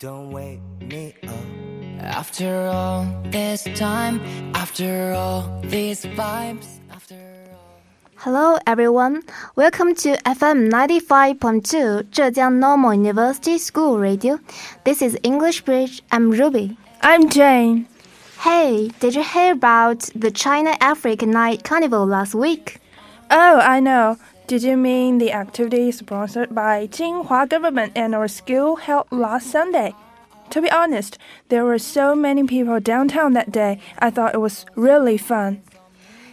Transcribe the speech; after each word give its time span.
Don't 0.00 0.30
wake 0.30 0.60
me 0.80 1.12
up. 1.26 2.04
After 2.04 2.68
all 2.68 3.04
this 3.32 3.64
time, 3.74 4.20
after 4.54 5.12
all 5.12 5.60
these 5.64 6.04
vibes, 6.04 6.78
after. 6.88 7.16
Hello, 8.14 8.58
everyone. 8.64 9.24
Welcome 9.56 9.96
to 9.96 10.16
FM 10.18 10.70
95.2 10.70 12.14
Zhejiang 12.14 12.60
Normal 12.60 12.94
University 12.94 13.58
School 13.58 13.98
Radio. 13.98 14.38
This 14.84 15.02
is 15.02 15.18
English 15.24 15.62
Bridge. 15.62 16.00
I'm 16.12 16.30
Ruby. 16.30 16.78
I'm 17.02 17.28
Jane. 17.28 17.88
Hey, 18.38 18.92
did 19.00 19.16
you 19.16 19.24
hear 19.24 19.50
about 19.50 20.10
the 20.14 20.30
China 20.30 20.76
Africa 20.80 21.26
Night 21.26 21.64
Carnival 21.64 22.06
last 22.06 22.36
week? 22.36 22.78
Oh, 23.32 23.58
I 23.58 23.80
know. 23.80 24.16
Did 24.48 24.62
you 24.62 24.78
mean 24.78 25.18
the 25.18 25.30
activity 25.32 25.92
sponsored 25.92 26.54
by 26.54 26.86
Jinhua 26.86 27.50
government 27.50 27.92
and 27.94 28.14
our 28.14 28.28
school 28.28 28.76
held 28.76 29.06
last 29.10 29.50
Sunday? 29.50 29.92
To 30.48 30.62
be 30.62 30.70
honest, 30.70 31.18
there 31.50 31.66
were 31.66 31.78
so 31.78 32.14
many 32.14 32.44
people 32.44 32.80
downtown 32.80 33.34
that 33.34 33.52
day. 33.52 33.78
I 33.98 34.08
thought 34.08 34.34
it 34.34 34.40
was 34.40 34.64
really 34.74 35.18
fun. 35.18 35.60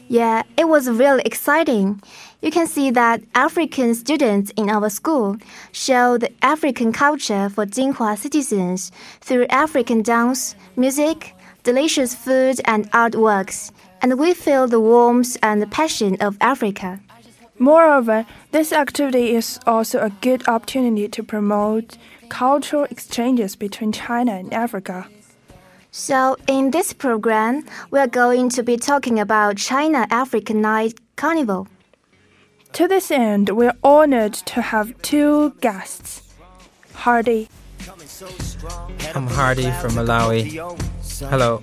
Yeah, 0.08 0.44
it 0.56 0.70
was 0.70 0.90
really 0.90 1.24
exciting. 1.26 2.02
You 2.42 2.52
can 2.52 2.68
see 2.68 2.90
that 2.92 3.22
African 3.36 3.94
students 3.94 4.50
in 4.56 4.70
our 4.70 4.90
school 4.90 5.36
show 5.74 6.18
the 6.18 6.32
African 6.42 6.94
culture 6.94 7.50
for 7.50 7.66
Jinhua 7.66 8.18
citizens 8.18 8.94
through 9.20 9.48
African 9.50 10.02
dance, 10.04 10.56
music, 10.78 11.36
delicious 11.64 12.16
food, 12.16 12.62
and 12.64 12.90
artworks. 12.92 13.74
And 14.02 14.18
we 14.18 14.34
feel 14.34 14.68
the 14.68 14.80
warmth 14.80 15.36
and 15.44 15.62
the 15.62 15.68
passion 15.68 16.16
of 16.22 16.38
Africa. 16.40 17.02
Moreover, 17.58 18.26
this 18.52 18.74
activity 18.74 19.34
is 19.34 19.60
also 19.66 20.02
a 20.02 20.10
good 20.22 20.48
opportunity 20.48 21.08
to 21.08 21.24
promote 21.24 21.98
cultural 22.30 22.86
exchanges 22.90 23.56
between 23.56 23.92
China 23.92 24.34
and 24.34 24.54
Africa. 24.54 25.08
So, 25.92 26.36
in 26.48 26.72
this 26.72 26.92
program, 26.92 27.64
we 27.92 28.00
are 28.00 28.08
going 28.08 28.50
to 28.50 28.64
be 28.64 28.76
talking 28.76 29.18
about 29.20 29.56
China 29.56 30.06
Africa 30.10 30.54
Night 30.54 31.00
Carnival. 31.16 31.70
To 32.74 32.90
this 32.90 33.10
end, 33.10 33.52
we're 33.52 33.78
honored 33.82 34.34
to 34.34 34.62
have 34.62 35.02
two 35.02 35.56
guests 35.62 36.34
Hardy. 36.94 37.48
I'm 39.16 39.28
Hardy 39.28 39.72
from 39.80 39.92
Malawi. 39.92 40.60
Hello. 41.30 41.62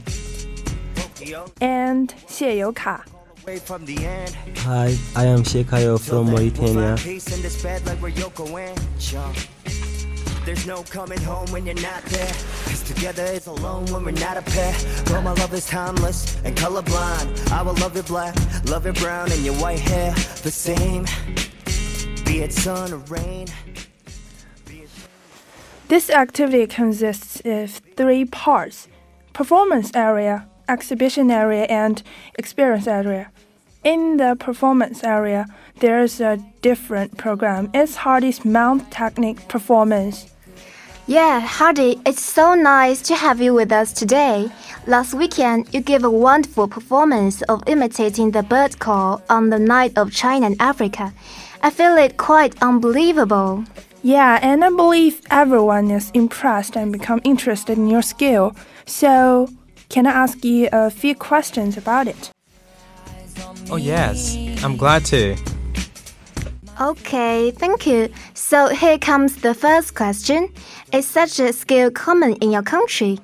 And 1.61 2.09
Xie 2.27 2.57
Youka. 2.57 3.05
Hi, 3.45 4.97
I 5.17 5.25
am 5.25 5.43
Shekayo 5.43 5.99
from 5.99 6.31
Mauritania. 6.31 6.95
There's 10.45 10.67
no 10.67 10.85
coming 10.85 11.21
home 11.23 11.51
when 11.51 11.67
you're 11.67 11.75
not 11.83 12.05
there. 12.05 12.33
Cause 12.67 12.85
together 12.85 13.25
is 13.25 13.49
alone 13.49 13.87
when 13.87 14.05
we're 14.05 14.13
not 14.13 14.37
a 14.37 14.43
pair. 14.43 14.73
Girl, 15.07 15.23
my 15.23 15.33
love 15.33 15.53
is 15.55 15.67
timeless 15.67 16.41
and 16.45 16.57
colorblind. 16.57 17.51
I 17.51 17.63
will 17.63 17.75
love 17.75 17.95
your 17.95 18.05
black, 18.05 18.37
love 18.67 18.85
your 18.85 18.95
brown, 18.95 19.33
and 19.33 19.45
your 19.45 19.55
white 19.55 19.81
hair. 19.81 20.13
The 20.43 20.51
same, 20.53 21.05
be 22.25 22.43
it 22.43 22.53
sun 22.53 22.93
or 22.93 22.99
rain. 22.99 23.49
This 25.89 26.11
activity 26.11 26.69
consists 26.69 27.43
of 27.45 27.71
three 27.97 28.25
parts 28.25 28.87
performance 29.33 29.91
area, 29.95 30.47
exhibition 30.73 31.31
area, 31.31 31.65
and 31.65 32.03
experience 32.39 32.87
area. 32.87 33.31
In 33.85 34.17
the 34.17 34.37
performance 34.39 35.05
area, 35.05 35.47
there's 35.81 36.21
a 36.21 36.39
different 36.63 37.19
program. 37.19 37.71
It's 37.75 37.97
Hardy's 37.97 38.45
Mount 38.45 38.91
Technique 38.91 39.49
performance. 39.49 40.33
Yeah, 41.09 41.41
Hardy, 41.41 42.01
it's 42.07 42.23
so 42.23 42.55
nice 42.55 43.03
to 43.03 43.17
have 43.17 43.41
you 43.41 43.53
with 43.53 43.73
us 43.73 43.93
today. 43.93 44.51
Last 44.87 45.15
weekend, 45.15 45.67
you 45.75 45.81
gave 45.81 46.05
a 46.05 46.11
wonderful 46.11 46.69
performance 46.69 47.43
of 47.43 47.63
imitating 47.67 48.31
the 48.31 48.45
bird 48.45 48.79
call 48.79 49.21
on 49.29 49.51
the 49.51 49.59
night 49.59 49.99
of 49.99 50.13
China 50.13 50.47
and 50.47 50.57
Africa. 50.61 51.13
I 51.61 51.71
feel 51.71 51.97
it 51.97 52.17
quite 52.19 52.55
unbelievable. 52.63 53.65
Yeah, 54.05 54.39
and 54.43 54.65
I 54.65 54.71
believe 54.71 55.21
everyone 55.31 55.91
is 55.91 56.11
impressed 56.13 56.77
and 56.77 56.93
become 56.93 57.21
interested 57.25 57.79
in 57.79 57.89
your 57.89 58.03
skill. 58.03 58.55
So, 58.87 59.49
can 59.93 60.07
I 60.07 60.11
ask 60.11 60.43
you 60.43 60.71
a 60.73 60.91
few 60.91 61.15
questions 61.15 61.77
about 61.77 62.09
it? 62.09 62.31
Oh, 63.71 63.77
yes. 63.77 64.35
I'm 64.65 64.77
glad 64.77 65.05
to. 65.07 65.37
Okay, 66.81 67.51
thank 67.51 67.87
you. 67.87 68.09
So 68.33 68.69
here 68.69 68.99
comes 68.99 69.37
the 69.37 69.53
first 69.53 69.95
question. 69.95 70.49
Is 70.93 71.07
such 71.07 71.39
a 71.39 71.53
skill 71.53 71.91
common 71.91 72.33
in 72.37 72.51
your 72.51 72.63
country? 72.63 73.19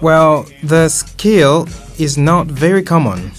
Well, 0.00 0.46
the 0.62 0.88
skill 0.88 1.68
is 1.98 2.16
not 2.16 2.46
very 2.46 2.82
common, 2.82 3.30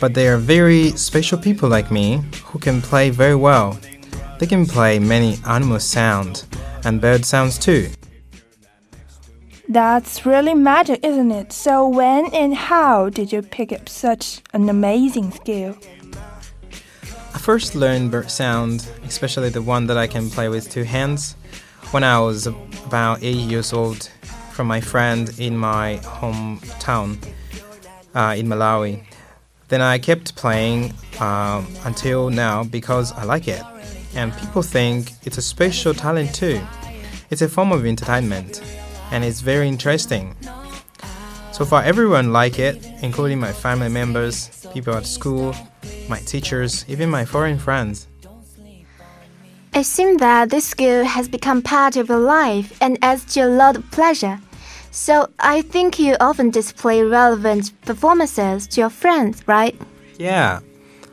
but 0.00 0.14
there 0.14 0.34
are 0.34 0.38
very 0.38 0.92
special 0.92 1.38
people 1.38 1.68
like 1.68 1.90
me 1.90 2.22
who 2.44 2.58
can 2.58 2.80
play 2.80 3.10
very 3.10 3.36
well. 3.36 3.78
They 4.38 4.46
can 4.46 4.64
play 4.64 4.98
many 4.98 5.36
animal 5.46 5.80
sounds 5.80 6.46
and 6.84 6.98
bird 7.00 7.26
sounds 7.26 7.58
too. 7.58 7.90
That's 9.70 10.24
really 10.24 10.54
magic, 10.54 11.04
isn't 11.04 11.30
it? 11.30 11.52
So, 11.52 11.86
when 11.86 12.32
and 12.32 12.54
how 12.54 13.10
did 13.10 13.30
you 13.30 13.42
pick 13.42 13.70
up 13.70 13.86
such 13.86 14.40
an 14.54 14.70
amazing 14.70 15.30
skill? 15.30 15.76
I 17.34 17.38
first 17.38 17.74
learned 17.74 18.10
bird 18.10 18.30
sound, 18.30 18.88
especially 19.04 19.50
the 19.50 19.60
one 19.60 19.86
that 19.88 19.98
I 19.98 20.06
can 20.06 20.30
play 20.30 20.48
with 20.48 20.70
two 20.70 20.84
hands, 20.84 21.36
when 21.90 22.02
I 22.02 22.18
was 22.18 22.46
about 22.46 23.22
eight 23.22 23.36
years 23.36 23.74
old 23.74 24.10
from 24.52 24.68
my 24.68 24.80
friend 24.80 25.30
in 25.38 25.54
my 25.58 26.00
hometown 26.02 27.18
uh, 28.14 28.34
in 28.38 28.46
Malawi. 28.46 29.04
Then 29.68 29.82
I 29.82 29.98
kept 29.98 30.34
playing 30.34 30.94
um, 31.20 31.66
until 31.84 32.30
now 32.30 32.64
because 32.64 33.12
I 33.12 33.24
like 33.24 33.46
it. 33.48 33.62
And 34.14 34.34
people 34.38 34.62
think 34.62 35.12
it's 35.26 35.36
a 35.36 35.42
special 35.42 35.92
talent 35.92 36.34
too. 36.34 36.58
It's 37.28 37.42
a 37.42 37.48
form 37.50 37.72
of 37.72 37.84
entertainment 37.84 38.62
and 39.10 39.24
it's 39.24 39.40
very 39.40 39.68
interesting. 39.68 40.36
So 41.52 41.64
far, 41.64 41.82
everyone 41.82 42.32
like 42.32 42.58
it, 42.58 42.88
including 43.02 43.40
my 43.40 43.52
family 43.52 43.88
members, 43.88 44.48
people 44.72 44.94
at 44.94 45.06
school, 45.06 45.54
my 46.08 46.20
teachers, 46.20 46.84
even 46.88 47.10
my 47.10 47.24
foreign 47.24 47.58
friends. 47.58 48.06
It 49.74 49.84
seems 49.84 50.18
that 50.20 50.50
this 50.50 50.64
skill 50.64 51.04
has 51.04 51.28
become 51.28 51.62
part 51.62 51.96
of 51.96 52.08
your 52.08 52.20
life 52.20 52.76
and 52.80 52.98
adds 53.02 53.24
to 53.34 53.40
a 53.40 53.48
lot 53.48 53.76
of 53.76 53.90
pleasure. 53.90 54.40
So 54.90 55.28
I 55.38 55.62
think 55.62 55.98
you 55.98 56.16
often 56.20 56.50
display 56.50 57.02
relevant 57.02 57.72
performances 57.82 58.66
to 58.68 58.80
your 58.80 58.90
friends, 58.90 59.42
right? 59.46 59.76
Yeah, 60.18 60.60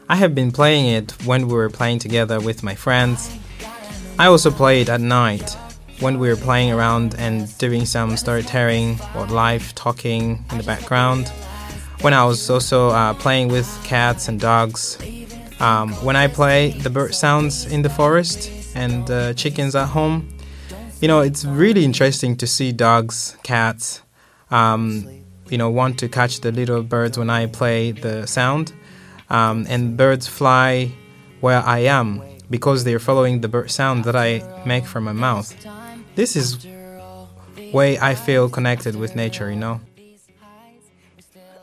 I 0.07 0.15
have 0.15 0.33
been 0.33 0.51
playing 0.51 0.85
it 0.85 1.11
when 1.25 1.47
we 1.47 1.53
were 1.53 1.69
playing 1.69 1.99
together 1.99 2.39
with 2.39 2.63
my 2.63 2.75
friends. 2.75 3.29
I 4.17 4.27
also 4.27 4.49
play 4.51 4.81
it 4.81 4.89
at 4.89 5.01
night 5.01 5.57
when 5.99 6.19
we 6.19 6.27
were 6.27 6.35
playing 6.35 6.71
around 6.71 7.15
and 7.15 7.57
doing 7.57 7.85
some 7.85 8.17
storytelling 8.17 8.99
or 9.15 9.25
live 9.27 9.73
talking 9.75 10.43
in 10.51 10.57
the 10.57 10.63
background. 10.63 11.29
When 12.01 12.13
I 12.13 12.25
was 12.25 12.49
also 12.49 12.89
uh, 12.89 13.13
playing 13.13 13.47
with 13.47 13.67
cats 13.83 14.27
and 14.27 14.39
dogs. 14.39 14.97
Um, 15.59 15.93
when 16.03 16.17
I 16.17 16.27
play 16.27 16.71
the 16.71 16.89
bird 16.89 17.15
sounds 17.15 17.65
in 17.65 17.81
the 17.81 17.89
forest 17.89 18.51
and 18.75 19.09
uh, 19.09 19.33
chickens 19.33 19.73
at 19.73 19.87
home, 19.87 20.29
you 20.99 21.07
know, 21.07 21.21
it's 21.21 21.45
really 21.45 21.85
interesting 21.85 22.35
to 22.37 22.47
see 22.47 22.73
dogs, 22.73 23.37
cats, 23.43 24.01
um, 24.51 25.07
you 25.49 25.57
know, 25.57 25.69
want 25.69 25.97
to 25.99 26.09
catch 26.09 26.41
the 26.41 26.51
little 26.51 26.83
birds 26.83 27.17
when 27.17 27.29
I 27.29 27.45
play 27.45 27.91
the 27.91 28.25
sound. 28.25 28.73
Um, 29.29 29.65
and 29.69 29.95
birds 29.95 30.27
fly 30.27 30.91
where 31.39 31.61
I 31.61 31.79
am 31.79 32.21
because 32.49 32.83
they're 32.83 32.99
following 32.99 33.41
the 33.41 33.47
bird 33.47 33.71
sound 33.71 34.03
that 34.03 34.15
I 34.15 34.43
make 34.65 34.85
from 34.85 35.05
my 35.05 35.13
mouth. 35.13 35.55
This 36.15 36.35
is 36.35 36.65
way 37.73 37.99
I 37.99 38.15
feel 38.15 38.49
connected 38.49 38.95
with 38.95 39.15
nature, 39.15 39.49
you 39.49 39.57
know. 39.57 39.81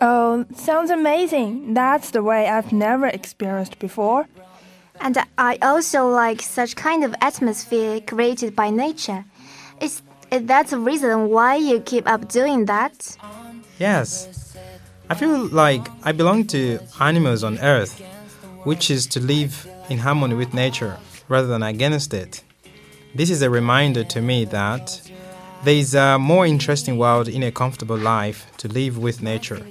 Oh, 0.01 0.45
sounds 0.57 0.91
amazing. 0.91 1.75
That's 1.75 2.11
the 2.11 2.23
way 2.23 2.49
I've 2.49 2.73
never 2.73 3.07
experienced 3.07 3.79
before. 3.79 4.27
And 5.01 5.17
I 5.39 5.59
also 5.63 6.09
like 6.09 6.43
such 6.43 6.77
kind 6.77 7.05
of 7.05 7.15
atmosphere 7.21 8.01
created 8.01 8.55
by 8.55 8.71
nature. 8.71 9.25
Is, 9.81 10.03
is 10.31 10.45
that 10.47 10.69
the 10.69 10.79
reason 10.79 11.29
why 11.31 11.57
you 11.57 11.81
keep 11.81 12.07
up 12.09 12.29
doing 12.29 12.67
that? 12.67 13.17
Yes. 13.79 14.57
I 15.09 15.15
feel 15.15 15.47
like 15.49 15.87
I 16.03 16.13
belong 16.13 16.47
to 16.49 16.79
animals 17.01 17.43
on 17.43 17.59
earth, 17.59 18.01
which 18.65 18.91
is 18.91 19.07
to 19.09 19.21
live 19.21 19.69
in 19.89 19.99
harmony 19.99 20.35
with 20.35 20.53
nature 20.55 20.99
rather 21.29 21.49
than 21.49 21.63
against 21.63 22.13
it. 22.15 22.43
This 23.14 23.29
is 23.29 23.43
a 23.43 23.50
reminder 23.50 24.05
to 24.05 24.23
me 24.23 24.47
that 24.47 25.11
there 25.64 25.75
is 25.75 25.94
a 25.94 26.19
more 26.19 26.47
interesting 26.47 26.97
world 26.97 27.29
in 27.29 27.43
a 27.43 27.53
comfortable 27.53 27.99
life 27.99 28.47
to 28.56 28.69
live 28.69 28.97
with 28.97 29.23
nature, 29.23 29.67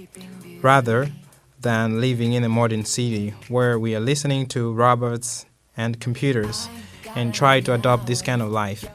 rather 0.62 1.12
than 1.60 2.00
living 2.00 2.34
in 2.34 2.44
a 2.44 2.50
modern 2.50 2.86
city 2.86 3.34
where 3.48 3.80
we 3.80 3.96
are 3.96 4.00
listening 4.00 4.46
to 4.48 4.72
robots 4.72 5.48
and 5.76 6.00
computers 6.00 6.70
and 7.16 7.34
try 7.34 7.60
to 7.62 7.74
adopt 7.74 8.06
this 8.06 8.22
kind 8.22 8.44
of 8.44 8.52
life. 8.52 8.86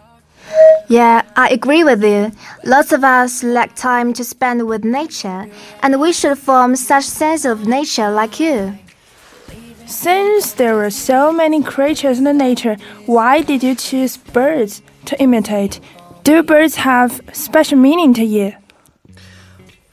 Yeah, 0.89 1.23
I 1.35 1.49
agree 1.49 1.83
with 1.83 2.05
you. 2.05 2.31
Lots 2.63 2.93
of 2.93 3.03
us 3.03 3.43
lack 3.43 3.75
time 3.75 4.13
to 4.13 4.23
spend 4.23 4.69
with 4.69 4.85
nature, 4.85 5.51
and 5.83 6.01
we 6.01 6.13
should 6.13 6.39
form 6.39 6.77
such 6.77 7.05
sense 7.05 7.45
of 7.45 7.67
nature 7.67 8.11
like 8.11 8.39
you. 8.39 8.79
Since 9.87 10.55
there 10.55 10.85
are 10.85 10.91
so 10.91 11.33
many 11.33 11.63
creatures 11.63 12.19
in 12.19 12.25
the 12.25 12.33
nature, 12.33 12.77
why 13.07 13.41
did 13.41 13.63
you 13.63 13.77
choose 13.77 14.17
birds 14.17 14.83
to 15.05 15.21
imitate? 15.23 15.79
Do 16.25 16.43
birds 16.43 16.75
have 16.75 17.21
special 17.33 17.79
meaning 17.79 18.13
to 18.15 18.25
you? 18.25 18.53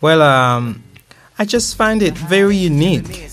Well, 0.01 0.23
um, 0.23 0.83
I 1.37 1.45
just 1.45 1.75
find 1.75 2.01
it 2.01 2.17
very 2.17 2.57
unique 2.57 3.29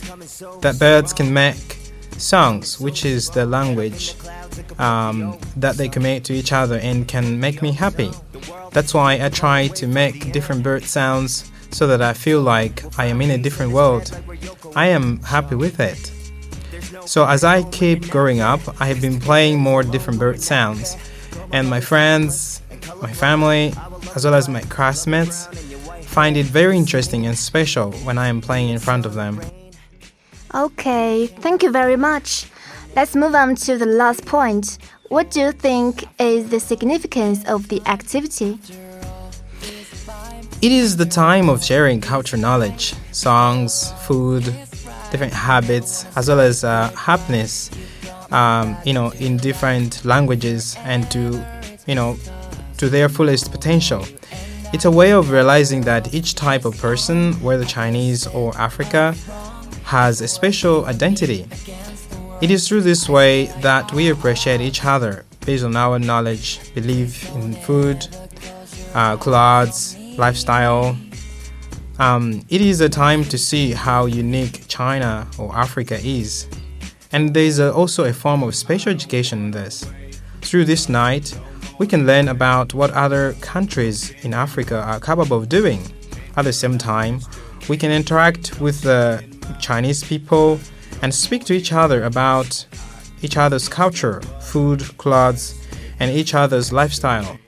that 0.60 0.78
birds 0.78 1.14
can 1.14 1.32
make 1.32 1.78
songs, 2.18 2.78
which 2.78 3.06
is 3.06 3.30
the 3.30 3.46
language 3.46 4.14
um, 4.78 5.38
that 5.56 5.76
they 5.76 5.88
commit 5.88 6.24
to 6.24 6.34
each 6.34 6.52
other 6.52 6.78
and 6.78 7.08
can 7.08 7.40
make 7.40 7.62
me 7.62 7.72
happy. 7.72 8.10
That's 8.72 8.92
why 8.92 9.24
I 9.24 9.30
try 9.30 9.68
to 9.68 9.86
make 9.86 10.32
different 10.32 10.62
bird 10.62 10.84
sounds 10.84 11.50
so 11.70 11.86
that 11.86 12.02
I 12.02 12.12
feel 12.12 12.42
like 12.42 12.84
I 12.98 13.06
am 13.06 13.22
in 13.22 13.30
a 13.30 13.38
different 13.38 13.72
world. 13.72 14.12
I 14.76 14.88
am 14.88 15.22
happy 15.22 15.54
with 15.54 15.80
it. 15.80 16.12
So 17.10 17.26
as 17.26 17.42
I 17.42 17.64
keep 17.70 18.08
growing 18.08 18.40
up, 18.40 18.60
I 18.80 18.86
have 18.86 19.00
been 19.00 19.18
playing 19.18 19.58
more 19.58 19.82
different 19.82 20.20
bird 20.20 20.40
sounds, 20.40 20.96
and 21.50 21.68
my 21.68 21.80
friends, 21.80 22.62
my 23.02 23.12
family, 23.12 23.74
as 24.14 24.24
well 24.24 24.34
as 24.34 24.48
my 24.48 24.60
classmates 24.74 25.46
find 26.02 26.36
it 26.36 26.46
very 26.46 26.76
interesting 26.76 27.26
and 27.26 27.36
special 27.36 27.90
when 28.06 28.16
I 28.16 28.28
am 28.28 28.40
playing 28.40 28.68
in 28.68 28.78
front 28.78 29.06
of 29.06 29.14
them. 29.14 29.40
Okay, 30.54 31.26
thank 31.26 31.64
you 31.64 31.72
very 31.72 31.96
much. 31.96 32.46
Let's 32.94 33.16
move 33.16 33.34
on 33.34 33.56
to 33.56 33.76
the 33.76 33.86
last 33.86 34.24
point. 34.24 34.78
What 35.08 35.32
do 35.32 35.40
you 35.40 35.50
think 35.50 36.04
is 36.20 36.50
the 36.50 36.60
significance 36.60 37.44
of 37.48 37.70
the 37.70 37.82
activity? 37.86 38.60
It 40.62 40.70
is 40.70 40.96
the 40.96 41.06
time 41.06 41.48
of 41.48 41.64
sharing 41.64 42.00
cultural 42.00 42.40
knowledge, 42.40 42.94
songs, 43.10 43.90
food, 44.06 44.54
different 45.10 45.32
habits, 45.32 46.06
as 46.16 46.28
well 46.28 46.40
as 46.40 46.64
uh, 46.64 46.90
happiness, 46.96 47.70
um, 48.30 48.76
you 48.84 48.92
know, 48.92 49.10
in 49.12 49.36
different 49.36 50.04
languages 50.04 50.76
and 50.80 51.10
to, 51.10 51.44
you 51.86 51.94
know, 51.94 52.16
to 52.78 52.88
their 52.88 53.08
fullest 53.08 53.50
potential. 53.50 54.04
It's 54.72 54.84
a 54.84 54.90
way 54.90 55.12
of 55.12 55.30
realizing 55.30 55.80
that 55.82 56.14
each 56.14 56.34
type 56.36 56.64
of 56.64 56.78
person, 56.78 57.34
whether 57.42 57.64
Chinese 57.64 58.26
or 58.28 58.56
Africa, 58.56 59.14
has 59.84 60.20
a 60.20 60.28
special 60.28 60.86
identity. 60.86 61.46
It 62.40 62.50
is 62.50 62.68
through 62.68 62.82
this 62.82 63.08
way 63.08 63.46
that 63.60 63.92
we 63.92 64.10
appreciate 64.10 64.60
each 64.60 64.84
other 64.84 65.24
based 65.44 65.64
on 65.64 65.76
our 65.76 65.98
knowledge, 65.98 66.72
belief 66.74 67.28
in 67.34 67.54
food, 67.54 68.06
uh, 68.94 69.16
clothes, 69.16 69.96
lifestyle. 70.16 70.96
Um, 72.00 72.46
it 72.48 72.62
is 72.62 72.80
a 72.80 72.88
time 72.88 73.24
to 73.24 73.36
see 73.36 73.72
how 73.72 74.06
unique 74.06 74.66
China 74.68 75.28
or 75.36 75.54
Africa 75.54 75.98
is. 76.02 76.48
And 77.12 77.34
there 77.34 77.44
is 77.44 77.60
also 77.60 78.04
a 78.04 78.12
form 78.14 78.42
of 78.42 78.54
special 78.54 78.90
education 78.90 79.38
in 79.44 79.50
this. 79.50 79.84
Through 80.40 80.64
this 80.64 80.88
night, 80.88 81.38
we 81.78 81.86
can 81.86 82.06
learn 82.06 82.28
about 82.28 82.72
what 82.72 82.90
other 82.92 83.34
countries 83.42 84.14
in 84.24 84.32
Africa 84.32 84.80
are 84.80 84.98
capable 84.98 85.36
of 85.36 85.50
doing. 85.50 85.82
At 86.38 86.46
the 86.46 86.54
same 86.54 86.78
time, 86.78 87.20
we 87.68 87.76
can 87.76 87.92
interact 87.92 88.58
with 88.62 88.80
the 88.80 89.22
Chinese 89.60 90.02
people 90.02 90.58
and 91.02 91.14
speak 91.14 91.44
to 91.44 91.52
each 91.52 91.70
other 91.70 92.04
about 92.04 92.64
each 93.20 93.36
other's 93.36 93.68
culture, 93.68 94.22
food, 94.40 94.80
clothes, 94.96 95.54
and 95.98 96.10
each 96.10 96.32
other's 96.32 96.72
lifestyle. 96.72 97.39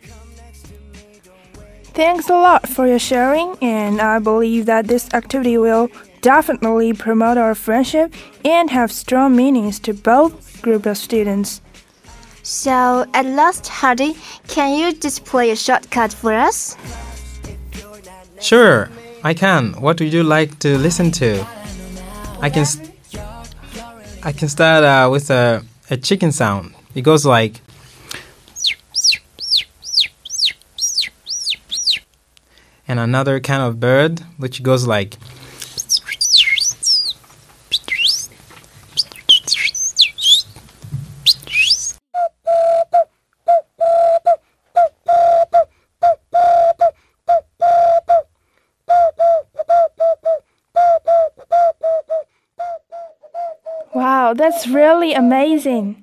Thanks 1.95 2.31
a 2.31 2.35
lot 2.35 2.67
for 2.67 2.87
your 2.87 2.99
sharing, 2.99 3.55
and 3.61 4.01
I 4.01 4.19
believe 4.19 4.65
that 4.65 4.89
this 4.89 5.13
activity 5.13 5.59
will 5.59 5.91
definitely 6.23 6.95
promote 6.95 7.37
our 7.37 7.55
friendship 7.55 8.15
and 8.47 8.71
have 8.71 8.91
strong 8.91 9.37
meanings 9.37 9.79
to 9.81 9.93
both 9.93 10.63
group 10.63 10.87
of 10.87 10.97
students. 10.97 11.61
So, 12.43 13.05
at 13.13 13.27
last, 13.27 13.69
Hardy, 13.69 14.17
can 14.49 14.79
you 14.79 14.95
display 14.95 15.51
a 15.51 15.57
shortcut 15.57 16.15
for 16.15 16.33
us? 16.33 16.79
Sure, 18.41 18.89
I 19.23 19.35
can. 19.35 19.75
What 19.75 20.01
would 20.01 20.15
you 20.15 20.23
like 20.23 20.59
to 20.61 20.79
listen 20.79 21.11
to? 21.13 21.47
I 22.41 22.49
can. 22.49 22.65
I 24.25 24.33
can 24.33 24.49
start 24.49 24.83
uh, 24.85 25.11
with 25.11 25.31
a, 25.31 25.63
a 25.91 25.99
chicken 25.99 26.33
sound. 26.33 26.75
It 26.95 27.03
goes 27.03 27.27
like. 27.27 27.61
And 32.93 33.01
another 33.01 33.41
kind 33.41 33.63
of 33.63 33.81
bird, 33.81 34.21
which 34.37 34.63
goes 34.63 34.87
like. 34.87 35.17
Wow, 53.95 54.35
that's 54.35 54.69
really 54.69 55.15
amazing. 55.15 56.02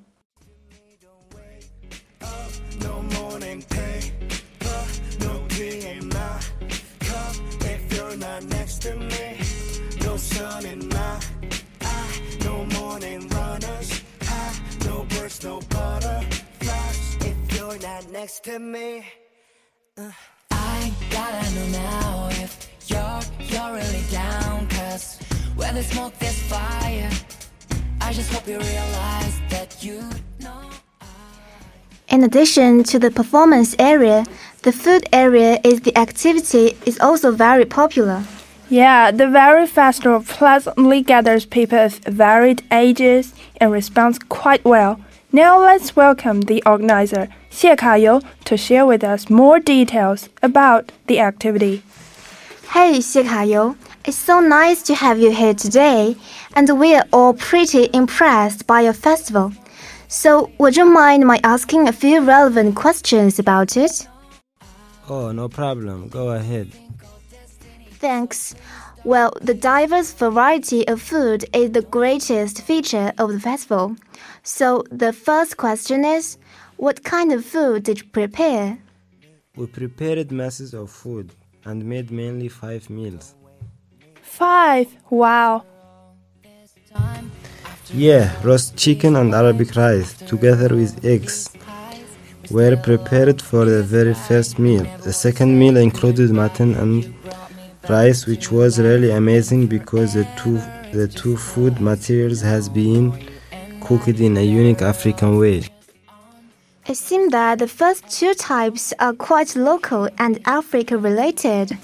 Next 18.30 18.44
to 18.44 18.58
me. 18.58 19.04
Uh. 19.96 20.10
I 20.50 20.92
gotta 21.10 21.54
know 21.54 21.66
now 21.68 22.28
if 22.32 22.68
you're 22.86 23.20
you're 23.50 23.72
really 23.72 24.04
down, 24.10 24.68
cause 24.68 25.18
where 25.56 25.72
there's 25.72 25.86
smoke, 25.86 26.12
there's 26.18 26.38
fire. 26.42 27.10
I 28.00 28.12
just 28.12 28.30
hope 28.32 28.46
you 28.46 28.58
realize 28.58 29.36
that 29.48 29.82
you 29.82 30.02
know. 30.38 30.70
In 32.08 32.24
addition 32.24 32.84
to 32.84 32.98
the 32.98 33.10
performance 33.10 33.74
area, 33.78 34.26
the 34.62 34.72
food 34.72 35.04
area 35.12 35.58
is 35.64 35.80
the 35.80 35.96
activity 35.96 36.76
is 36.84 37.00
also 37.00 37.32
very 37.32 37.64
popular. 37.64 38.22
Yeah, 38.70 39.10
the 39.10 39.26
very 39.26 39.66
festival 39.66 40.20
pleasantly 40.22 41.02
gathers 41.02 41.44
people 41.44 41.76
of 41.80 41.94
varied 42.06 42.62
ages 42.70 43.34
and 43.56 43.72
responds 43.72 44.20
quite 44.20 44.64
well. 44.64 45.00
Now 45.32 45.58
let's 45.58 45.96
welcome 45.96 46.42
the 46.42 46.62
organizer, 46.64 47.26
Xie 47.50 47.76
Kayou, 47.76 48.22
to 48.44 48.56
share 48.56 48.86
with 48.86 49.02
us 49.02 49.28
more 49.28 49.58
details 49.58 50.28
about 50.40 50.92
the 51.08 51.18
activity. 51.18 51.82
Hey, 52.70 52.98
Xie 52.98 53.24
Kayou, 53.24 53.76
it's 54.04 54.16
so 54.16 54.38
nice 54.38 54.82
to 54.82 54.94
have 54.94 55.18
you 55.18 55.32
here 55.32 55.54
today, 55.54 56.16
and 56.54 56.78
we 56.78 56.94
are 56.94 57.06
all 57.12 57.34
pretty 57.34 57.90
impressed 57.92 58.68
by 58.68 58.82
your 58.82 58.92
festival. 58.92 59.52
So, 60.06 60.52
would 60.58 60.76
you 60.76 60.84
mind 60.84 61.26
my 61.26 61.40
asking 61.42 61.88
a 61.88 61.92
few 61.92 62.20
relevant 62.20 62.76
questions 62.76 63.40
about 63.40 63.76
it? 63.76 64.06
Oh, 65.08 65.32
no 65.32 65.48
problem. 65.48 66.08
Go 66.08 66.30
ahead. 66.30 66.70
Thanks. 68.00 68.54
Well, 69.04 69.32
the 69.42 69.54
diverse 69.54 70.12
variety 70.12 70.88
of 70.88 71.02
food 71.02 71.44
is 71.54 71.72
the 71.72 71.82
greatest 71.82 72.62
feature 72.62 73.12
of 73.18 73.32
the 73.32 73.40
festival. 73.40 73.96
So, 74.42 74.84
the 74.90 75.12
first 75.12 75.58
question 75.58 76.04
is 76.04 76.38
what 76.76 77.04
kind 77.04 77.30
of 77.30 77.44
food 77.44 77.82
did 77.84 78.00
you 78.00 78.06
prepare? 78.06 78.78
We 79.54 79.66
prepared 79.66 80.32
masses 80.32 80.72
of 80.72 80.90
food 80.90 81.32
and 81.66 81.84
made 81.84 82.10
mainly 82.10 82.48
five 82.48 82.88
meals. 82.88 83.34
Five? 84.22 84.88
Wow. 85.10 85.64
Yeah, 87.92 88.32
roast 88.42 88.76
chicken 88.76 89.16
and 89.16 89.34
Arabic 89.34 89.76
rice, 89.76 90.14
together 90.14 90.74
with 90.74 91.04
eggs, 91.04 91.50
were 92.50 92.76
prepared 92.76 93.42
for 93.42 93.64
the 93.64 93.82
very 93.82 94.14
first 94.14 94.58
meal. 94.58 94.86
The 95.02 95.12
second 95.12 95.58
meal 95.58 95.76
included 95.76 96.30
mutton 96.30 96.74
and 96.76 97.14
rice, 97.88 98.26
which 98.26 98.50
was 98.50 98.78
really 98.78 99.10
amazing 99.10 99.66
because 99.66 100.14
the 100.14 100.26
two 100.36 100.60
the 100.92 101.06
two 101.06 101.36
food 101.36 101.80
materials 101.80 102.40
has 102.40 102.68
been 102.68 103.12
cooked 103.80 104.08
in 104.20 104.36
a 104.36 104.42
unique 104.42 104.82
African 104.82 105.38
way. 105.38 105.62
It 106.86 106.96
seems 106.96 107.30
that 107.30 107.60
the 107.60 107.68
first 107.68 108.08
two 108.10 108.34
types 108.34 108.92
are 108.98 109.12
quite 109.12 109.54
local 109.54 110.08
and 110.18 110.40
Africa 110.44 110.98
related. 110.98 111.78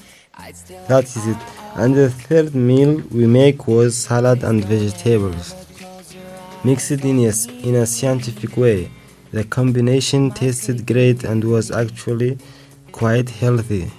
That 0.88 1.04
is 1.04 1.26
it. 1.28 1.36
And 1.76 1.94
the 1.94 2.10
third 2.10 2.54
meal 2.54 3.02
we 3.12 3.26
make 3.26 3.68
was 3.68 3.96
salad 3.96 4.42
and 4.42 4.64
vegetables, 4.64 5.54
mixed 6.64 6.90
in 6.90 7.18
a, 7.20 7.32
in 7.62 7.74
a 7.76 7.86
scientific 7.86 8.56
way. 8.56 8.90
The 9.32 9.44
combination 9.44 10.30
tasted 10.30 10.86
great 10.86 11.22
and 11.24 11.44
was 11.44 11.70
actually 11.70 12.38
quite 12.92 13.28
healthy. 13.28 13.92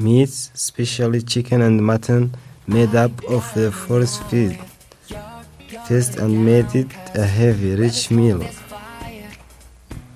Meats, 0.00 0.52
especially 0.54 1.22
chicken 1.22 1.60
and 1.60 1.84
mutton, 1.84 2.32
made 2.68 2.94
up 2.94 3.10
of 3.24 3.52
the 3.54 3.72
first 3.72 4.22
feed, 4.24 4.56
feast 5.86 6.18
and 6.18 6.44
made 6.44 6.72
it 6.72 6.86
a 7.16 7.26
heavy, 7.26 7.74
rich 7.74 8.08
meal. 8.12 8.40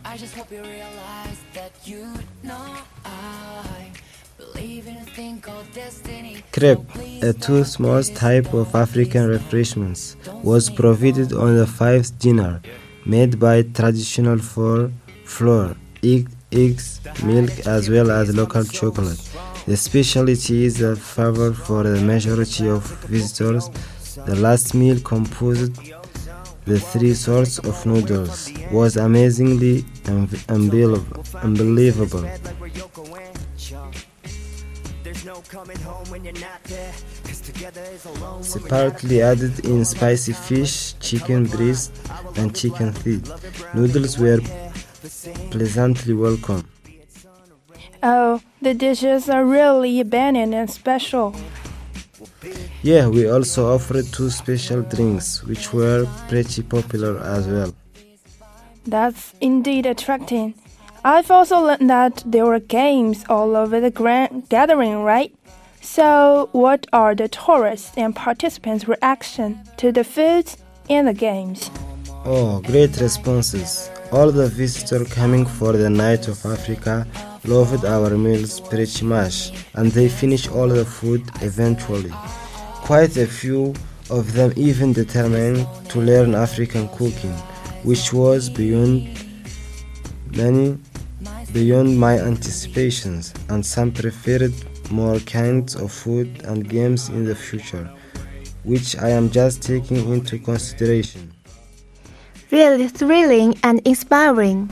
I 0.04 0.16
just 0.16 0.36
hope 0.36 0.52
you 0.52 0.62
realize 0.62 1.38
that 1.54 1.72
you 1.84 2.06
know 2.44 2.76
I 3.04 3.90
believe 4.38 4.86
in 4.86 4.98
a 4.98 5.04
thing 5.16 5.40
called 5.40 5.66
destiny. 5.74 6.44
Crepe, 6.52 6.78
oh, 6.78 7.28
a 7.28 7.32
toothmouth 7.32 8.14
type 8.14 8.54
of 8.54 8.72
African 8.76 9.26
refreshments, 9.26 10.16
was 10.44 10.70
provided 10.70 11.32
on 11.32 11.56
the 11.56 11.66
fifth 11.66 12.16
dinner, 12.20 12.62
made 13.04 13.40
by 13.40 13.62
traditional 13.62 14.38
flour, 14.38 15.74
egg, 16.04 16.28
eggs, 16.52 17.00
milk, 17.24 17.66
as 17.66 17.90
well 17.90 18.12
as 18.12 18.32
local 18.36 18.62
chocolate. 18.62 19.18
The 19.66 19.76
specialty 19.76 20.64
is 20.64 20.80
a 20.82 20.96
favor 20.96 21.52
for 21.52 21.82
the 21.84 22.00
majority 22.00 22.68
of 22.68 22.82
visitors. 23.06 23.68
The 24.26 24.36
last 24.36 24.74
meal 24.74 25.00
composed 25.00 25.74
the 26.64 26.78
three 26.78 27.14
sorts 27.14 27.58
of 27.58 27.84
noodles 27.86 28.50
was 28.70 28.96
amazingly 28.96 29.84
un- 30.06 30.28
unbelievable. 30.48 31.24
unbelievable. 31.42 32.24
Separately 38.40 39.22
added 39.22 39.64
in 39.64 39.84
spicy 39.84 40.32
fish, 40.32 40.94
chicken 41.00 41.46
breast, 41.46 41.92
and 42.36 42.54
chicken 42.54 42.92
feet. 42.92 43.28
Noodles 43.74 44.18
were 44.18 44.40
pleasantly 45.50 46.14
welcome. 46.14 46.64
Oh, 48.02 48.40
the 48.60 48.74
dishes 48.74 49.28
are 49.28 49.44
really 49.44 50.00
abandoned 50.00 50.54
and 50.54 50.68
special. 50.68 51.36
Yeah, 52.82 53.06
we 53.06 53.28
also 53.30 53.72
offered 53.72 54.06
two 54.12 54.28
special 54.28 54.82
drinks, 54.82 55.44
which 55.44 55.72
were 55.72 56.08
pretty 56.28 56.62
popular 56.62 57.20
as 57.20 57.46
well. 57.46 57.72
That's 58.84 59.34
indeed 59.40 59.86
attracting. 59.86 60.54
I've 61.04 61.30
also 61.30 61.60
learned 61.60 61.90
that 61.90 62.24
there 62.26 62.44
were 62.44 62.58
games 62.58 63.24
all 63.28 63.54
over 63.54 63.80
the 63.80 63.90
grand 63.90 64.48
gathering, 64.48 65.02
right? 65.04 65.32
So, 65.80 66.48
what 66.52 66.86
are 66.92 67.14
the 67.14 67.28
tourists 67.28 67.92
and 67.96 68.14
participants' 68.14 68.88
reaction 68.88 69.60
to 69.76 69.92
the 69.92 70.04
foods 70.04 70.56
and 70.90 71.06
the 71.06 71.14
games? 71.14 71.70
Oh, 72.24 72.60
great 72.62 73.00
responses. 73.00 73.90
All 74.10 74.30
the 74.30 74.48
visitors 74.48 75.12
coming 75.12 75.46
for 75.46 75.72
the 75.72 75.90
Night 75.90 76.28
of 76.28 76.44
Africa 76.44 77.06
loved 77.44 77.84
our 77.84 78.10
meals 78.10 78.60
pretty 78.60 79.04
much, 79.04 79.52
and 79.74 79.90
they 79.92 80.08
finished 80.08 80.50
all 80.50 80.68
the 80.68 80.84
food 80.84 81.22
eventually. 81.40 82.12
Quite 82.84 83.16
a 83.16 83.26
few 83.26 83.74
of 84.10 84.32
them 84.32 84.52
even 84.56 84.92
determined 84.92 85.66
to 85.90 86.00
learn 86.00 86.34
African 86.34 86.88
cooking, 86.88 87.34
which 87.82 88.12
was 88.12 88.50
beyond 88.50 89.18
many 90.36 90.78
beyond 91.52 91.98
my 91.98 92.18
anticipations, 92.18 93.34
and 93.50 93.64
some 93.64 93.92
preferred 93.92 94.54
more 94.90 95.18
kinds 95.20 95.74
of 95.74 95.92
food 95.92 96.42
and 96.44 96.68
games 96.68 97.08
in 97.10 97.24
the 97.24 97.34
future, 97.34 97.90
which 98.64 98.96
I 98.96 99.10
am 99.10 99.30
just 99.30 99.62
taking 99.62 100.12
into 100.12 100.38
consideration. 100.38 101.32
Really 102.50 102.88
thrilling 102.88 103.58
and 103.62 103.80
inspiring. 103.86 104.70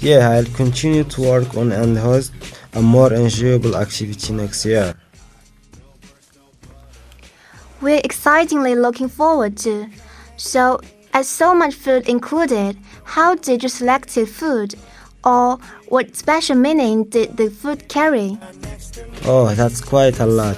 Yeah, 0.00 0.30
I'll 0.30 0.46
continue 0.56 1.04
to 1.04 1.20
work 1.20 1.56
on 1.56 1.72
and 1.72 1.98
host 1.98 2.32
a 2.72 2.80
more 2.80 3.12
enjoyable 3.12 3.76
activity 3.76 4.32
next 4.32 4.64
year. 4.64 4.94
We're 7.82 8.00
excitingly 8.02 8.74
looking 8.74 9.08
forward 9.08 9.58
to. 9.58 9.88
So, 10.38 10.80
as 11.12 11.28
so 11.28 11.54
much 11.54 11.74
food 11.74 12.08
included, 12.08 12.78
how 13.04 13.34
did 13.34 13.62
you 13.62 13.68
select 13.68 14.14
the 14.14 14.26
food? 14.26 14.74
Or 15.22 15.58
what 15.88 16.16
special 16.16 16.56
meaning 16.56 17.04
did 17.04 17.36
the 17.36 17.50
food 17.50 17.88
carry? 17.88 18.38
Oh, 19.26 19.54
that's 19.54 19.82
quite 19.82 20.18
a 20.20 20.26
lot. 20.26 20.56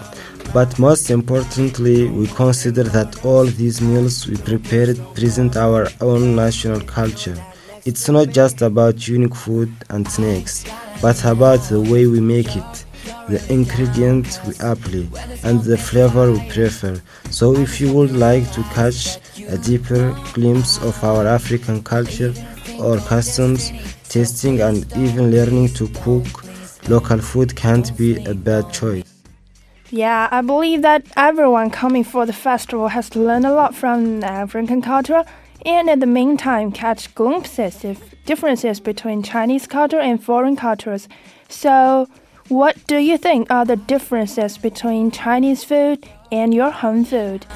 But 0.52 0.78
most 0.78 1.10
importantly, 1.10 2.08
we 2.08 2.28
consider 2.28 2.84
that 2.84 3.24
all 3.24 3.44
these 3.44 3.80
meals 3.80 4.28
we 4.28 4.36
prepared 4.36 4.98
present 5.14 5.56
our 5.56 5.88
own 6.00 6.36
national 6.36 6.80
culture. 6.82 7.36
It's 7.84 8.08
not 8.08 8.28
just 8.28 8.62
about 8.62 9.08
unique 9.08 9.34
food 9.34 9.72
and 9.90 10.08
snacks, 10.08 10.64
but 11.00 11.24
about 11.24 11.60
the 11.62 11.80
way 11.80 12.06
we 12.06 12.20
make 12.20 12.54
it, 12.54 12.84
the 13.28 13.44
ingredients 13.52 14.38
we 14.46 14.54
apply, 14.60 15.08
and 15.42 15.60
the 15.62 15.76
flavor 15.76 16.30
we 16.30 16.48
prefer. 16.48 17.02
So, 17.30 17.56
if 17.56 17.80
you 17.80 17.92
would 17.92 18.12
like 18.12 18.50
to 18.52 18.62
catch 18.74 19.18
a 19.48 19.58
deeper 19.58 20.16
glimpse 20.32 20.78
of 20.78 21.02
our 21.02 21.26
African 21.26 21.82
culture 21.82 22.32
or 22.78 22.98
customs, 22.98 23.72
tasting 24.08 24.60
and 24.60 24.86
even 24.96 25.32
learning 25.32 25.68
to 25.70 25.88
cook 25.88 26.26
local 26.88 27.18
food 27.18 27.56
can't 27.56 27.96
be 27.96 28.24
a 28.26 28.34
bad 28.34 28.72
choice. 28.72 29.04
Yeah, 29.90 30.28
I 30.30 30.40
believe 30.40 30.82
that 30.82 31.04
everyone 31.16 31.70
coming 31.70 32.04
for 32.04 32.26
the 32.26 32.32
festival 32.32 32.88
has 32.88 33.14
learned 33.16 33.44
a 33.44 33.52
lot 33.52 33.74
from 33.74 34.22
African 34.22 34.82
culture 34.82 35.24
and 35.64 35.88
in 35.88 35.98
the 36.00 36.06
meantime 36.06 36.72
catch 36.72 37.14
glimpses 37.14 37.84
of 37.84 37.98
differences 38.24 38.80
between 38.80 39.22
Chinese 39.22 39.66
culture 39.66 39.98
and 39.98 40.22
foreign 40.22 40.56
cultures. 40.56 41.08
So, 41.48 42.08
what 42.48 42.76
do 42.86 42.96
you 42.96 43.18
think 43.18 43.50
are 43.50 43.64
the 43.64 43.76
differences 43.76 44.58
between 44.58 45.10
Chinese 45.10 45.64
food 45.64 46.06
and 46.30 46.52
your 46.52 46.70
home 46.70 47.04
food? 47.04 47.46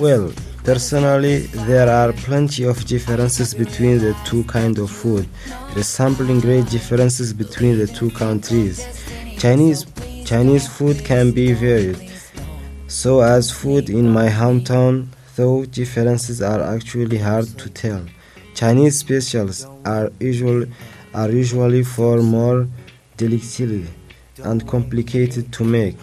Well, 0.00 0.32
personally, 0.64 1.46
there 1.68 1.88
are 1.88 2.12
plenty 2.12 2.64
of 2.64 2.84
differences 2.84 3.54
between 3.54 3.98
the 3.98 4.16
two 4.24 4.44
kinds 4.44 4.78
of 4.78 4.90
food, 4.90 5.28
resembling 5.74 6.40
great 6.40 6.68
differences 6.68 7.32
between 7.32 7.78
the 7.78 7.86
two 7.86 8.10
countries. 8.10 8.86
Chinese 9.38 9.86
Chinese 10.24 10.66
food 10.66 11.04
can 11.04 11.32
be 11.32 11.52
varied, 11.52 12.10
so 12.86 13.20
as 13.20 13.50
food 13.50 13.90
in 13.90 14.08
my 14.08 14.28
hometown, 14.28 15.08
though 15.36 15.64
differences 15.64 16.40
are 16.42 16.62
actually 16.62 17.18
hard 17.18 17.46
to 17.58 17.68
tell. 17.70 18.04
Chinese 18.54 18.98
specials 18.98 19.66
are 19.84 20.10
usually 20.20 20.70
are 21.12 21.30
usually 21.30 21.84
for 21.84 22.22
more 22.22 22.66
delicately 23.16 23.86
and 24.42 24.66
complicated 24.66 25.52
to 25.52 25.64
make. 25.64 25.96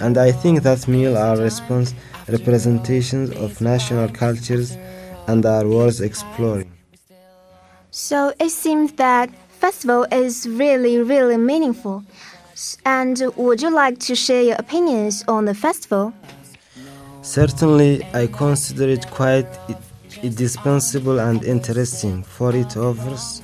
And 0.00 0.16
I 0.16 0.30
think 0.30 0.62
that 0.62 0.86
meal 0.86 1.16
are 1.16 1.36
response 1.36 1.94
representations 2.28 3.30
of 3.30 3.60
national 3.60 4.08
cultures 4.10 4.76
and 5.26 5.44
are 5.44 5.66
worth 5.66 6.00
exploring. 6.00 6.72
So 7.90 8.32
it 8.38 8.50
seems 8.50 8.92
that 8.92 9.30
festival 9.48 10.06
is 10.12 10.48
really, 10.48 10.98
really 10.98 11.36
meaningful. 11.36 12.04
And 12.84 13.20
would 13.36 13.60
you 13.60 13.70
like 13.70 13.98
to 14.00 14.14
share 14.14 14.42
your 14.42 14.56
opinions 14.56 15.24
on 15.26 15.46
the 15.46 15.54
festival? 15.54 16.12
Certainly, 17.28 18.02
I 18.14 18.26
consider 18.26 18.88
it 18.88 19.06
quite 19.10 19.46
indispensable 20.22 21.20
and 21.20 21.44
interesting, 21.44 22.22
for 22.22 22.56
it 22.56 22.74
offers 22.74 23.42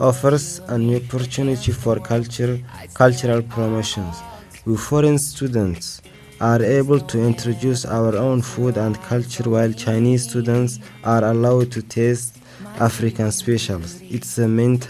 offers 0.00 0.58
an 0.66 0.92
opportunity 0.96 1.70
for 1.70 2.00
culture, 2.00 2.58
cultural 2.92 3.40
promotions. 3.42 4.20
We 4.66 4.76
foreign 4.76 5.16
students 5.18 6.02
are 6.40 6.60
able 6.60 6.98
to 6.98 7.22
introduce 7.22 7.84
our 7.84 8.16
own 8.16 8.42
food 8.42 8.76
and 8.76 9.00
culture 9.02 9.48
while 9.48 9.72
Chinese 9.74 10.28
students 10.28 10.80
are 11.04 11.22
allowed 11.22 11.70
to 11.70 11.82
taste 11.82 12.36
African 12.80 13.30
specials. 13.30 14.00
It's 14.02 14.38
a 14.38 14.48
main 14.48 14.80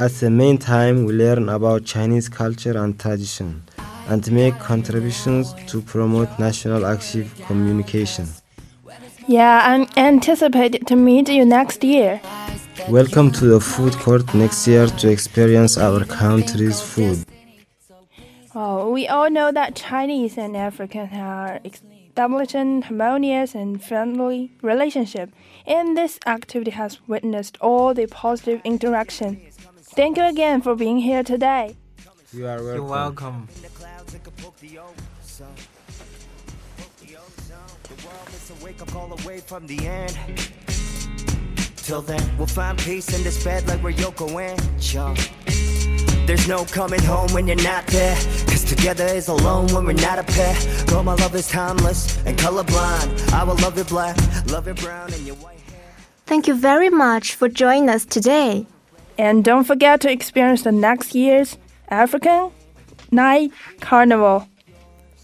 at 0.00 0.10
the 0.14 0.28
main 0.28 0.58
time 0.58 1.04
we 1.04 1.12
learn 1.12 1.48
about 1.48 1.84
Chinese 1.84 2.28
culture 2.28 2.76
and 2.76 2.98
tradition 2.98 3.62
and 4.08 4.30
make 4.30 4.58
contributions 4.58 5.54
to 5.66 5.80
promote 5.80 6.38
national 6.38 6.86
active 6.86 7.34
communication. 7.46 8.26
Yeah, 9.26 9.62
I'm 9.64 9.86
anticipated 9.96 10.86
to 10.88 10.96
meet 10.96 11.28
you 11.28 11.44
next 11.44 11.82
year. 11.82 12.20
Welcome 12.88 13.30
to 13.32 13.46
the 13.46 13.60
food 13.60 13.94
court 13.94 14.34
next 14.34 14.66
year 14.66 14.86
to 14.86 15.08
experience 15.08 15.78
our 15.78 16.04
country's 16.04 16.80
food. 16.80 17.24
Oh, 18.54 18.90
we 18.90 19.08
all 19.08 19.30
know 19.30 19.50
that 19.50 19.74
Chinese 19.74 20.36
and 20.36 20.56
African 20.56 21.08
are 21.12 21.60
establishing 21.64 22.82
harmonious 22.82 23.54
and 23.54 23.82
friendly 23.82 24.52
relationship, 24.62 25.30
and 25.66 25.96
this 25.96 26.20
activity 26.26 26.70
has 26.70 27.00
witnessed 27.08 27.56
all 27.60 27.94
the 27.94 28.06
positive 28.06 28.60
interaction. 28.64 29.40
Thank 29.82 30.18
you 30.18 30.24
again 30.24 30.60
for 30.60 30.76
being 30.76 30.98
here 30.98 31.22
today. 31.22 31.76
You 32.32 32.46
are 32.46 32.62
You're 32.62 32.82
welcome. 32.82 33.48
It's 38.28 38.50
a 38.50 38.64
wake 38.64 38.82
up 38.82 38.88
call 38.88 39.12
away 39.20 39.38
from 39.40 39.66
the 39.66 39.86
end. 39.86 40.18
Till 41.76 42.02
then, 42.02 42.36
we'll 42.36 42.46
find 42.46 42.78
peace 42.78 43.16
in 43.16 43.22
this 43.24 43.42
bed 43.42 43.66
like 43.68 43.82
we're 43.82 43.92
Yoko 43.92 44.28
and 44.40 44.80
Joe. 44.80 45.14
There's 46.26 46.48
no 46.48 46.64
coming 46.64 47.02
home 47.02 47.32
when 47.32 47.46
you're 47.46 47.62
not 47.62 47.86
there. 47.86 48.16
Cause 48.46 48.64
together 48.64 49.04
is 49.04 49.28
alone 49.28 49.68
when 49.68 49.84
we're 49.86 49.92
not 49.92 50.18
a 50.18 50.24
pair. 50.24 50.56
Girl, 50.86 51.02
my 51.02 51.14
love 51.14 51.34
is 51.34 51.48
timeless 51.48 52.18
and 52.26 52.38
colorblind. 52.38 53.32
I 53.32 53.44
will 53.44 53.56
love 53.56 53.78
you 53.78 53.84
black, 53.84 54.16
love 54.50 54.66
you 54.66 54.74
brown, 54.74 55.12
and 55.12 55.26
your 55.26 55.36
white 55.36 55.60
hair. 55.60 55.94
Thank 56.26 56.48
you 56.48 56.54
very 56.54 56.90
much 56.90 57.34
for 57.34 57.48
joining 57.48 57.88
us 57.88 58.04
today. 58.04 58.66
And 59.16 59.44
don't 59.44 59.64
forget 59.64 60.00
to 60.02 60.10
experience 60.10 60.62
the 60.62 60.72
next 60.72 61.14
year's 61.14 61.56
African 61.88 62.50
Night 63.14 63.52
Carnival. 63.80 64.48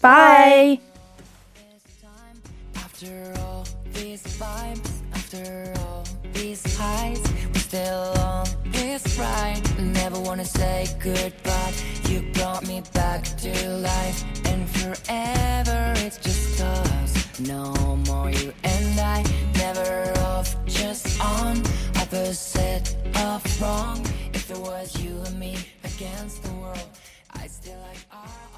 Bye. 0.01 0.79
After 2.75 3.33
all 3.39 3.65
these 3.93 4.23
vibes, 4.39 4.91
after 5.13 5.73
all 5.79 6.03
these 6.33 6.63
highs, 6.77 7.21
we're 7.53 7.59
still 7.59 8.13
on 8.19 8.47
this 8.71 9.19
ride. 9.19 9.61
Never 9.79 10.19
wanna 10.21 10.45
say 10.45 10.87
goodbye. 10.99 11.73
You 12.09 12.21
brought 12.33 12.65
me 12.65 12.81
back 12.93 13.23
to 13.43 13.51
life, 13.91 14.23
and 14.45 14.69
forever 14.69 15.93
it's 15.97 16.17
just 16.17 16.61
us. 16.61 17.39
No 17.39 17.73
more 18.07 18.29
you 18.29 18.53
and 18.63 18.99
I. 18.99 19.23
Never 19.55 20.13
off, 20.21 20.55
just 20.65 21.19
on. 21.19 21.61
Opposite 21.97 22.95
of 23.17 23.61
wrong. 23.61 23.99
If 24.33 24.49
it 24.49 24.57
was 24.59 24.97
you 25.03 25.21
and 25.25 25.39
me 25.39 25.57
against 25.83 26.43
the 26.43 26.53
world, 26.53 26.89
I'd 27.41 27.49
still 27.49 27.79
like 27.79 28.05
our. 28.11 28.50